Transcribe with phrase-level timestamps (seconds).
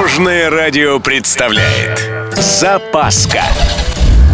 [0.00, 3.42] Дорожное радио представляет Запаска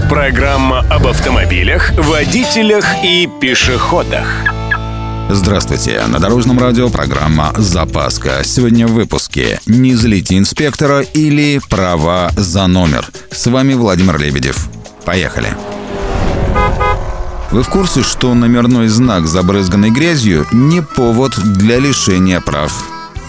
[0.08, 4.28] Программа об автомобилях, водителях и пешеходах
[5.28, 8.42] Здравствуйте, на Дорожном радио программа «Запаска».
[8.44, 13.04] Сегодня в выпуске «Не злите инспектора» или «Права за номер».
[13.32, 14.68] С вами Владимир Лебедев.
[15.04, 15.48] Поехали.
[17.50, 22.72] Вы в курсе, что номерной знак, забрызганный грязью, не повод для лишения прав?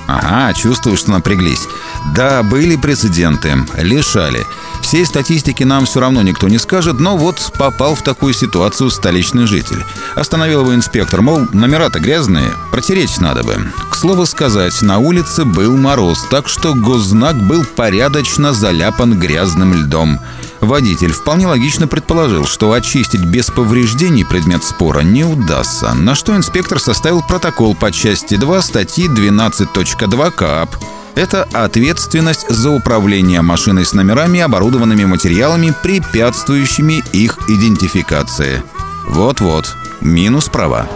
[0.08, 1.68] Ага, чувствую, что напряглись.
[2.16, 4.46] Да, были прецеденты, лишали.
[4.82, 9.46] Всей статистики нам все равно никто не скажет, но вот попал в такую ситуацию столичный
[9.46, 9.84] житель.
[10.16, 13.58] Остановил его инспектор, мол, номера-то грязные, протереть надо бы.
[13.90, 20.20] К слову сказать, на улице был мороз, так что госзнак был порядочно заляпан грязным льдом.
[20.62, 26.80] Водитель вполне логично предположил, что очистить без повреждений предмет спора не удастся, на что инспектор
[26.80, 30.76] составил протокол по части 2 статьи 12.2 КАП.
[31.16, 38.62] Это ответственность за управление машиной с номерами, оборудованными материалами, препятствующими их идентификации.
[39.08, 40.88] Вот-вот, минус права.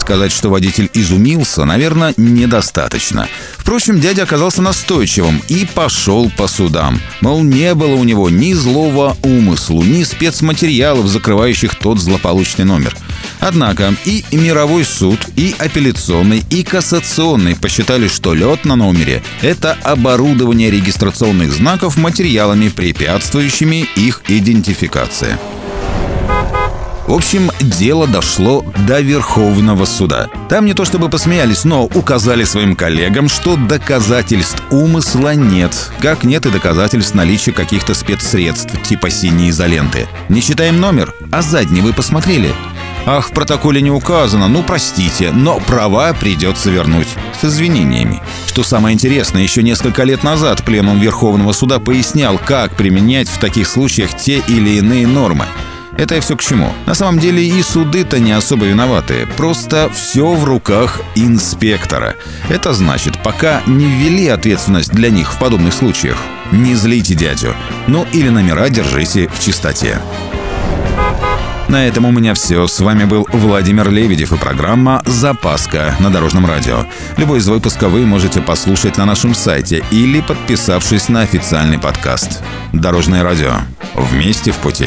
[0.00, 3.28] Сказать, что водитель изумился, наверное, недостаточно.
[3.60, 7.00] Впрочем, дядя оказался настойчивым и пошел по судам.
[7.20, 12.96] Мол, не было у него ни злого умыслу, ни спецматериалов, закрывающих тот злополучный номер.
[13.38, 20.70] Однако и мировой суд, и апелляционный, и кассационный посчитали, что лед на номере– это оборудование
[20.70, 25.38] регистрационных знаков материалами, препятствующими их идентификации.
[27.10, 30.28] В общем, дело дошло до Верховного суда.
[30.48, 35.90] Там не то чтобы посмеялись, но указали своим коллегам, что доказательств умысла нет.
[35.98, 40.06] Как нет и доказательств наличия каких-то спецсредств, типа синей изоленты.
[40.28, 42.52] Не считаем номер, а задний вы посмотрели?
[43.04, 47.08] Ах, в протоколе не указано, ну простите, но права придется вернуть.
[47.40, 48.22] С извинениями.
[48.46, 53.66] Что самое интересное, еще несколько лет назад Пленум Верховного суда пояснял, как применять в таких
[53.66, 55.46] случаях те или иные нормы.
[56.00, 56.72] Это я все к чему?
[56.86, 59.28] На самом деле и суды-то не особо виноваты.
[59.36, 62.16] Просто все в руках инспектора.
[62.48, 66.16] Это значит, пока не ввели ответственность для них в подобных случаях,
[66.52, 67.54] не злите дядю.
[67.86, 70.00] Ну или номера держите в чистоте.
[71.68, 72.66] На этом у меня все.
[72.66, 76.86] С вами был Владимир Лебедев и программа «Запаска» на Дорожном радио.
[77.18, 82.42] Любой из выпусков вы можете послушать на нашем сайте или подписавшись на официальный подкаст.
[82.72, 83.52] Дорожное радио.
[83.94, 84.86] Вместе в пути.